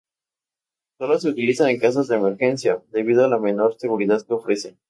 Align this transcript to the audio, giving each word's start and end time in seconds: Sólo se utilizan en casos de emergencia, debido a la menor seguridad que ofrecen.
Sólo 0.97 1.19
se 1.19 1.29
utilizan 1.29 1.69
en 1.69 1.77
casos 1.79 2.07
de 2.07 2.15
emergencia, 2.15 2.81
debido 2.89 3.23
a 3.23 3.27
la 3.27 3.37
menor 3.37 3.75
seguridad 3.77 4.25
que 4.25 4.33
ofrecen. 4.33 4.79